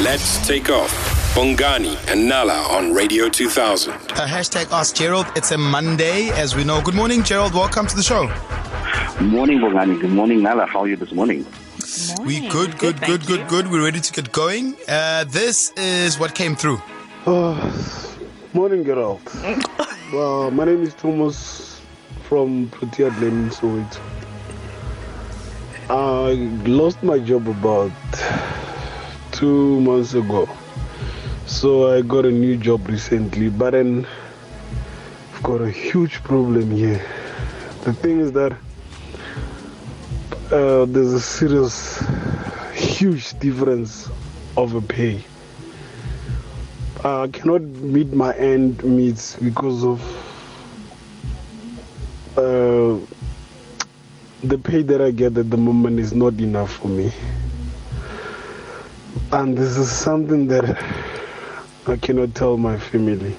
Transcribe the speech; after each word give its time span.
Let's 0.00 0.46
take 0.46 0.70
off. 0.70 0.92
Bongani 1.34 1.96
and 2.06 2.28
Nala 2.28 2.62
on 2.70 2.94
Radio 2.94 3.28
2000. 3.28 3.92
Uh, 3.92 3.96
hashtag 4.28 4.70
Ask 4.70 4.94
Gerald. 4.94 5.26
It's 5.34 5.50
a 5.50 5.58
Monday, 5.58 6.30
as 6.30 6.54
we 6.54 6.62
know. 6.62 6.80
Good 6.80 6.94
morning, 6.94 7.24
Gerald. 7.24 7.52
Welcome 7.52 7.88
to 7.88 7.96
the 7.96 8.02
show. 8.04 8.28
Morning, 9.20 9.58
Bongani. 9.58 10.00
Good 10.00 10.12
morning, 10.12 10.40
Nala. 10.40 10.66
How 10.66 10.82
are 10.82 10.88
you 10.88 10.94
this 10.94 11.10
morning? 11.10 11.44
We 12.24 12.48
good, 12.48 12.78
good, 12.78 13.00
good, 13.00 13.26
good, 13.26 13.48
good. 13.48 13.72
We're 13.72 13.82
ready 13.82 13.98
to 13.98 14.12
get 14.12 14.30
going. 14.30 14.76
Uh, 14.86 15.24
this 15.24 15.72
is 15.72 16.16
what 16.16 16.32
came 16.32 16.54
through. 16.54 16.80
Oh, 17.26 17.56
Morning, 18.54 18.84
Gerald. 18.84 19.20
well, 20.12 20.52
my 20.52 20.64
name 20.64 20.84
is 20.84 20.94
Thomas 20.94 21.80
from 22.28 22.68
Protea 22.70 23.10
Glen, 23.18 23.50
Soweto. 23.50 23.98
I 25.90 26.34
lost 26.68 27.02
my 27.02 27.18
job 27.18 27.48
about 27.48 27.90
two 29.38 29.80
months 29.82 30.14
ago. 30.14 30.48
So 31.46 31.94
I 31.96 32.02
got 32.02 32.26
a 32.26 32.30
new 32.30 32.56
job 32.56 32.88
recently, 32.88 33.48
but 33.48 33.70
then 33.70 34.04
I've 35.32 35.42
got 35.44 35.60
a 35.60 35.70
huge 35.70 36.24
problem 36.24 36.72
here. 36.72 37.00
The 37.84 37.92
thing 37.92 38.18
is 38.18 38.32
that 38.32 38.50
uh, 40.50 40.86
there's 40.86 41.12
a 41.12 41.20
serious, 41.20 42.04
huge 42.74 43.38
difference 43.38 44.10
of 44.56 44.74
a 44.74 44.80
pay. 44.80 45.22
I 47.04 47.28
cannot 47.28 47.62
meet 47.62 48.12
my 48.12 48.34
end 48.34 48.82
meets 48.82 49.36
because 49.36 49.84
of 49.84 50.02
uh, 52.36 52.98
the 54.42 54.58
pay 54.58 54.82
that 54.82 55.00
I 55.00 55.12
get 55.12 55.38
at 55.38 55.48
the 55.48 55.56
moment 55.56 56.00
is 56.00 56.12
not 56.12 56.34
enough 56.40 56.72
for 56.72 56.88
me. 56.88 57.12
And 59.32 59.56
this 59.56 59.76
is 59.76 59.90
something 59.90 60.46
that 60.48 60.82
I 61.86 61.96
cannot 61.96 62.34
tell 62.34 62.56
my 62.56 62.78
family. 62.78 63.34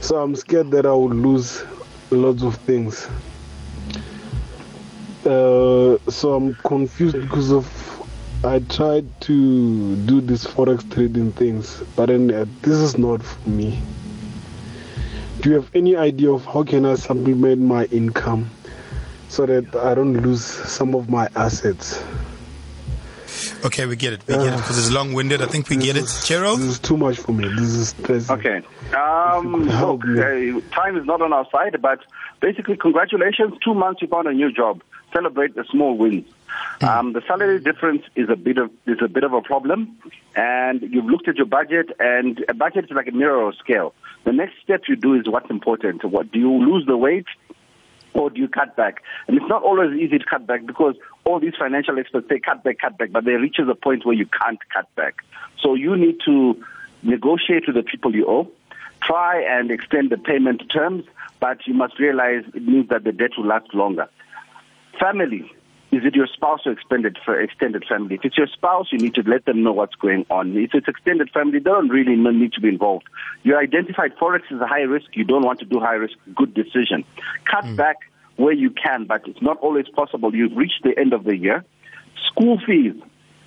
So 0.00 0.16
I'm 0.16 0.36
scared 0.36 0.70
that 0.70 0.86
I 0.86 0.92
will 0.92 1.10
lose 1.10 1.64
lots 2.10 2.42
of 2.42 2.56
things. 2.56 3.08
Uh, 5.24 5.98
so 6.08 6.34
I'm 6.34 6.54
confused 6.54 7.20
because 7.20 7.50
of 7.50 7.66
I 8.44 8.60
tried 8.60 9.08
to 9.22 9.96
do 10.06 10.20
this 10.20 10.44
forex 10.46 10.88
trading 10.92 11.32
things, 11.32 11.82
but 11.96 12.06
then 12.06 12.30
uh, 12.30 12.44
this 12.62 12.76
is 12.76 12.96
not 12.96 13.22
for 13.22 13.48
me. 13.48 13.80
Do 15.40 15.50
you 15.50 15.56
have 15.56 15.70
any 15.74 15.96
idea 15.96 16.30
of 16.30 16.44
how 16.44 16.62
can 16.62 16.84
I 16.84 16.94
supplement 16.94 17.60
my 17.60 17.86
income 17.86 18.48
so 19.28 19.46
that 19.46 19.74
I 19.74 19.94
don't 19.94 20.22
lose 20.22 20.44
some 20.44 20.94
of 20.94 21.10
my 21.10 21.28
assets? 21.34 22.02
Okay, 23.64 23.86
we 23.86 23.96
get 23.96 24.12
it. 24.12 24.20
We 24.26 24.34
get 24.34 24.46
it 24.52 24.56
because 24.56 24.78
it's 24.78 24.90
long 24.92 25.12
winded. 25.12 25.42
I 25.42 25.46
think 25.46 25.68
we 25.68 25.76
get 25.76 25.96
it. 25.96 26.00
This 26.02 26.22
is- 26.22 26.28
Gerald? 26.28 26.58
This 26.60 26.66
is 26.66 26.78
too 26.78 26.96
much 26.96 27.18
for 27.18 27.32
me. 27.32 27.48
This 27.48 27.74
is 27.74 27.88
stressing. 27.88 28.36
Okay. 28.38 28.56
Um, 28.96 29.68
could 29.68 29.80
look, 29.80 30.04
uh, 30.04 30.60
time 30.74 30.96
is 30.96 31.04
not 31.04 31.20
on 31.22 31.32
our 31.32 31.46
side, 31.50 31.80
but 31.80 32.00
basically, 32.40 32.76
congratulations. 32.76 33.54
Two 33.64 33.74
months 33.74 34.02
you 34.02 34.08
found 34.08 34.28
a 34.28 34.32
new 34.32 34.52
job. 34.52 34.82
Celebrate 35.12 35.54
the 35.54 35.64
small 35.70 35.96
wins. 35.96 36.26
Um, 36.82 37.12
the 37.12 37.22
salary 37.26 37.58
difference 37.60 38.02
is 38.16 38.28
a 38.28 38.36
bit 38.36 38.58
of 38.58 38.70
is 38.86 38.98
a 39.02 39.08
bit 39.08 39.24
of 39.24 39.32
a 39.32 39.40
problem, 39.40 39.96
and 40.34 40.82
you've 40.82 41.06
looked 41.06 41.26
at 41.28 41.36
your 41.36 41.46
budget, 41.46 41.90
and 41.98 42.44
a 42.48 42.54
budget 42.54 42.84
is 42.84 42.90
like 42.90 43.08
a 43.08 43.12
mirror 43.12 43.36
or 43.42 43.52
scale. 43.54 43.94
The 44.24 44.32
next 44.32 44.54
step 44.62 44.82
you 44.88 44.96
do 44.96 45.14
is 45.14 45.26
what's 45.28 45.50
important. 45.50 46.04
What 46.04 46.30
do 46.32 46.38
you 46.38 46.52
lose 46.52 46.84
the 46.86 46.96
weight? 46.96 47.26
Or 48.16 48.30
do 48.30 48.40
you 48.40 48.48
cut 48.48 48.76
back? 48.76 49.02
And 49.28 49.36
it's 49.36 49.48
not 49.48 49.62
always 49.62 49.98
easy 49.98 50.18
to 50.18 50.24
cut 50.24 50.46
back 50.46 50.66
because 50.66 50.94
all 51.24 51.38
these 51.40 51.54
financial 51.58 51.98
experts 51.98 52.28
say 52.28 52.38
cut 52.38 52.64
back, 52.64 52.78
cut 52.78 52.98
back, 52.98 53.12
but 53.12 53.24
there 53.24 53.38
reaches 53.38 53.68
a 53.68 53.74
point 53.74 54.06
where 54.06 54.14
you 54.14 54.26
can't 54.26 54.58
cut 54.72 54.92
back. 54.94 55.16
So 55.60 55.74
you 55.74 55.96
need 55.96 56.18
to 56.24 56.62
negotiate 57.02 57.64
with 57.66 57.76
the 57.76 57.82
people 57.82 58.14
you 58.14 58.26
owe, 58.26 58.50
try 59.02 59.42
and 59.42 59.70
extend 59.70 60.10
the 60.10 60.18
payment 60.18 60.62
terms, 60.72 61.04
but 61.40 61.66
you 61.66 61.74
must 61.74 61.98
realize 61.98 62.44
it 62.54 62.66
means 62.66 62.88
that 62.88 63.04
the 63.04 63.12
debt 63.12 63.32
will 63.36 63.46
last 63.46 63.72
longer. 63.74 64.08
Family. 64.98 65.50
Is 65.96 66.04
it 66.04 66.14
your 66.14 66.26
spouse 66.26 66.60
or 66.66 66.72
extended 66.72 67.16
for 67.24 67.40
extended 67.40 67.82
family? 67.88 68.16
If 68.16 68.24
it's 68.26 68.36
your 68.36 68.48
spouse, 68.48 68.88
you 68.92 68.98
need 68.98 69.14
to 69.14 69.22
let 69.22 69.46
them 69.46 69.62
know 69.62 69.72
what's 69.72 69.94
going 69.94 70.26
on. 70.28 70.54
If 70.54 70.74
it's 70.74 70.88
extended 70.88 71.30
family, 71.30 71.58
they 71.58 71.70
don't 71.70 71.88
really 71.88 72.16
need 72.16 72.52
to 72.52 72.60
be 72.60 72.68
involved. 72.68 73.06
You 73.44 73.56
identified 73.56 74.14
forex 74.18 74.42
as 74.52 74.60
a 74.60 74.66
high 74.66 74.82
risk. 74.82 75.06
You 75.14 75.24
don't 75.24 75.42
want 75.42 75.60
to 75.60 75.64
do 75.64 75.80
high 75.80 75.94
risk. 75.94 76.14
Good 76.34 76.52
decision. 76.52 77.02
Cut 77.46 77.64
hmm. 77.64 77.76
back 77.76 77.96
where 78.36 78.52
you 78.52 78.68
can, 78.68 79.06
but 79.06 79.26
it's 79.26 79.40
not 79.40 79.56
always 79.60 79.88
possible. 79.88 80.34
You've 80.34 80.54
reached 80.54 80.82
the 80.82 80.92
end 80.98 81.14
of 81.14 81.24
the 81.24 81.34
year. 81.34 81.64
School 82.26 82.60
fees, 82.66 82.92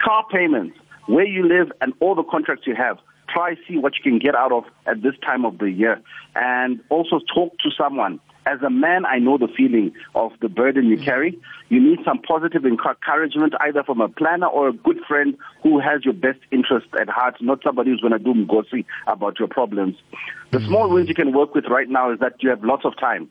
car 0.00 0.26
payments, 0.30 0.76
where 1.06 1.26
you 1.26 1.48
live, 1.48 1.72
and 1.80 1.94
all 2.00 2.14
the 2.14 2.24
contracts 2.24 2.66
you 2.66 2.74
have. 2.74 2.98
Try 3.30 3.56
see 3.66 3.78
what 3.78 3.94
you 3.96 4.02
can 4.02 4.18
get 4.18 4.34
out 4.34 4.52
of 4.52 4.64
at 4.84 5.00
this 5.00 5.14
time 5.24 5.46
of 5.46 5.56
the 5.56 5.70
year, 5.70 6.02
and 6.34 6.80
also 6.90 7.20
talk 7.34 7.56
to 7.60 7.70
someone. 7.70 8.20
As 8.46 8.60
a 8.62 8.70
man, 8.70 9.06
I 9.06 9.18
know 9.18 9.38
the 9.38 9.48
feeling 9.48 9.92
of 10.14 10.32
the 10.40 10.48
burden 10.48 10.86
you 10.86 10.98
mm. 10.98 11.04
carry. 11.04 11.38
You 11.70 11.80
need 11.80 12.00
some 12.04 12.18
positive 12.20 12.66
encouragement, 12.66 13.54
either 13.60 13.82
from 13.82 14.00
a 14.00 14.08
planner 14.08 14.46
or 14.46 14.68
a 14.68 14.72
good 14.72 14.98
friend 15.08 15.36
who 15.62 15.80
has 15.80 16.04
your 16.04 16.14
best 16.14 16.40
interest 16.50 16.86
at 17.00 17.08
heart, 17.08 17.36
not 17.40 17.62
somebody 17.62 17.90
who's 17.90 18.00
going 18.00 18.12
to 18.12 18.18
do 18.18 18.34
mgosi 18.34 18.84
about 19.06 19.38
your 19.38 19.48
problems. 19.48 19.96
The 20.50 20.58
mm. 20.58 20.66
small 20.66 20.90
wins 20.90 21.08
you 21.08 21.14
can 21.14 21.32
work 21.32 21.54
with 21.54 21.66
right 21.66 21.88
now 21.88 22.12
is 22.12 22.20
that 22.20 22.42
you 22.42 22.50
have 22.50 22.62
lots 22.62 22.84
of 22.84 22.98
time 22.98 23.30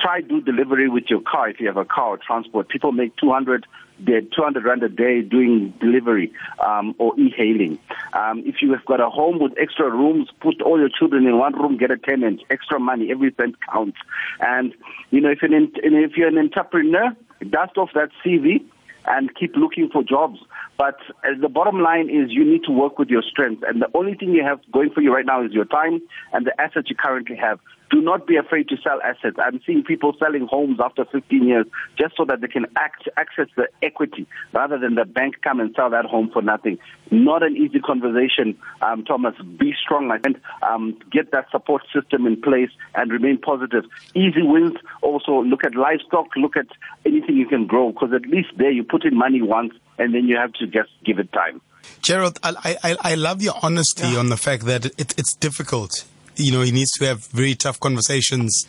try 0.00 0.20
do 0.20 0.40
delivery 0.40 0.88
with 0.88 1.04
your 1.08 1.20
car 1.20 1.48
if 1.48 1.60
you 1.60 1.66
have 1.66 1.76
a 1.76 1.84
car 1.84 2.08
or 2.08 2.18
transport. 2.18 2.68
People 2.68 2.92
make 2.92 3.16
200 3.16 3.66
day, 4.04 4.20
200 4.34 4.64
rand 4.64 4.82
a 4.82 4.88
day 4.88 5.22
doing 5.22 5.74
delivery 5.80 6.32
um, 6.64 6.94
or 6.98 7.18
e-hailing. 7.18 7.78
Um, 8.12 8.42
if 8.46 8.56
you 8.62 8.72
have 8.72 8.84
got 8.86 9.00
a 9.00 9.10
home 9.10 9.38
with 9.38 9.52
extra 9.58 9.90
rooms, 9.90 10.28
put 10.40 10.60
all 10.62 10.78
your 10.78 10.88
children 10.88 11.26
in 11.26 11.38
one 11.38 11.54
room, 11.54 11.76
get 11.76 11.90
a 11.90 11.98
tenant, 11.98 12.42
extra 12.50 12.80
money, 12.80 13.10
every 13.10 13.34
cent 13.38 13.56
counts. 13.72 13.98
And 14.40 14.74
you 15.10 15.20
know, 15.20 15.30
if 15.30 15.42
an, 15.42 15.72
if 15.76 16.16
you're 16.16 16.28
an 16.28 16.38
entrepreneur, 16.38 17.10
dust 17.48 17.76
off 17.76 17.90
that 17.94 18.10
CV 18.24 18.64
and 19.06 19.34
keep 19.34 19.56
looking 19.56 19.88
for 19.90 20.02
jobs. 20.02 20.38
But 20.76 20.98
uh, 21.24 21.30
the 21.40 21.48
bottom 21.48 21.80
line 21.80 22.10
is 22.10 22.30
you 22.30 22.44
need 22.44 22.64
to 22.64 22.72
work 22.72 22.98
with 22.98 23.08
your 23.08 23.22
strengths. 23.22 23.62
And 23.66 23.80
the 23.80 23.88
only 23.94 24.14
thing 24.14 24.30
you 24.30 24.44
have 24.44 24.60
going 24.72 24.90
for 24.90 25.00
you 25.00 25.12
right 25.12 25.26
now 25.26 25.44
is 25.44 25.52
your 25.52 25.64
time 25.64 26.00
and 26.32 26.46
the 26.46 26.58
assets 26.60 26.88
you 26.90 26.96
currently 26.96 27.36
have. 27.36 27.60
Do 27.90 28.00
not 28.00 28.26
be 28.26 28.36
afraid 28.36 28.68
to 28.68 28.76
sell 28.82 29.00
assets. 29.02 29.36
I'm 29.42 29.60
seeing 29.66 29.82
people 29.82 30.14
selling 30.18 30.46
homes 30.46 30.78
after 30.82 31.04
15 31.04 31.42
years 31.42 31.66
just 31.98 32.16
so 32.16 32.24
that 32.26 32.40
they 32.40 32.46
can 32.46 32.66
act, 32.76 33.08
access 33.16 33.48
the 33.56 33.68
equity 33.82 34.26
rather 34.52 34.78
than 34.78 34.94
the 34.94 35.04
bank 35.04 35.36
come 35.42 35.58
and 35.58 35.74
sell 35.74 35.90
that 35.90 36.04
home 36.04 36.30
for 36.32 36.40
nothing. 36.40 36.78
Not 37.10 37.42
an 37.42 37.56
easy 37.56 37.80
conversation, 37.80 38.56
um, 38.80 39.04
Thomas. 39.04 39.34
Be 39.58 39.74
strong, 39.82 40.06
my 40.06 40.18
friend. 40.18 40.40
Um, 40.62 40.98
get 41.10 41.32
that 41.32 41.50
support 41.50 41.82
system 41.92 42.26
in 42.26 42.40
place 42.40 42.70
and 42.94 43.10
remain 43.10 43.38
positive. 43.38 43.84
Easy 44.14 44.42
wins. 44.42 44.76
Also, 45.02 45.42
look 45.42 45.64
at 45.64 45.74
livestock. 45.74 46.28
Look 46.36 46.56
at 46.56 46.68
anything 47.04 47.36
you 47.36 47.46
can 47.46 47.66
grow 47.66 47.90
because 47.90 48.12
at 48.12 48.22
least 48.22 48.50
there 48.56 48.70
you 48.70 48.84
put 48.84 49.04
in 49.04 49.16
money 49.16 49.42
once 49.42 49.74
and 49.98 50.14
then 50.14 50.26
you 50.28 50.36
have 50.36 50.52
to 50.54 50.66
just 50.66 50.90
give 51.04 51.18
it 51.18 51.32
time. 51.32 51.60
Gerald, 52.02 52.38
I, 52.42 52.76
I, 52.82 52.96
I 53.00 53.14
love 53.14 53.42
your 53.42 53.54
honesty 53.62 54.16
on 54.16 54.28
the 54.28 54.36
fact 54.36 54.64
that 54.66 54.86
it, 54.86 55.14
it's 55.18 55.34
difficult. 55.34 56.04
You 56.36 56.52
know, 56.52 56.62
he 56.62 56.72
needs 56.72 56.90
to 56.92 57.04
have 57.06 57.26
very 57.26 57.54
tough 57.54 57.78
conversations 57.80 58.66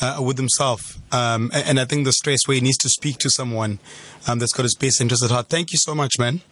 uh, 0.00 0.20
with 0.20 0.36
himself. 0.36 0.98
Um, 1.12 1.50
a- 1.54 1.66
and 1.66 1.80
I 1.80 1.84
think 1.84 2.04
the 2.04 2.12
stress 2.12 2.46
where 2.46 2.54
he 2.56 2.60
needs 2.60 2.78
to 2.78 2.88
speak 2.88 3.18
to 3.18 3.30
someone 3.30 3.78
um, 4.26 4.38
that's 4.38 4.52
got 4.52 4.64
his 4.64 4.74
best 4.74 5.00
interest 5.00 5.22
at 5.24 5.30
heart. 5.30 5.48
Thank 5.48 5.72
you 5.72 5.78
so 5.78 5.94
much, 5.94 6.18
man. 6.18 6.42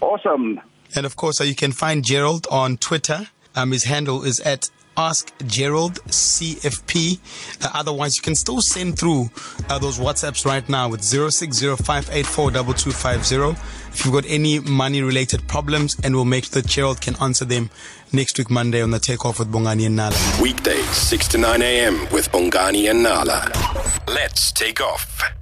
Awesome. 0.00 0.60
And 0.94 1.06
of 1.06 1.16
course, 1.16 1.40
uh, 1.40 1.44
you 1.44 1.54
can 1.54 1.72
find 1.72 2.04
Gerald 2.04 2.46
on 2.50 2.76
Twitter. 2.76 3.28
Um, 3.54 3.72
his 3.72 3.84
handle 3.84 4.22
is 4.24 4.40
at 4.40 4.70
Ask 5.00 5.32
Gerald 5.46 5.94
CFP. 6.08 7.18
Uh, 7.64 7.70
otherwise, 7.72 8.16
you 8.16 8.22
can 8.22 8.34
still 8.34 8.60
send 8.60 8.98
through 8.98 9.30
uh, 9.70 9.78
those 9.78 9.98
WhatsApps 9.98 10.44
right 10.44 10.68
now 10.68 10.90
with 10.90 11.00
0605842250 11.00 13.52
if 13.92 14.04
you've 14.04 14.12
got 14.12 14.26
any 14.28 14.60
money 14.60 15.00
related 15.00 15.48
problems, 15.48 15.96
and 16.04 16.14
we'll 16.14 16.26
make 16.26 16.44
sure 16.44 16.60
that 16.60 16.68
Gerald 16.68 17.00
can 17.00 17.16
answer 17.16 17.46
them 17.46 17.70
next 18.12 18.36
week, 18.36 18.50
Monday, 18.50 18.82
on 18.82 18.90
the 18.90 18.98
Takeoff 18.98 19.38
with 19.38 19.50
Bongani 19.50 19.86
and 19.86 19.96
Nala. 19.96 20.14
Weekdays, 20.40 20.84
6 20.84 21.28
to 21.28 21.38
9 21.38 21.62
a.m. 21.62 22.06
with 22.12 22.30
Bongani 22.30 22.90
and 22.90 23.02
Nala. 23.02 23.50
Let's 24.06 24.52
take 24.52 24.82
off. 24.82 25.39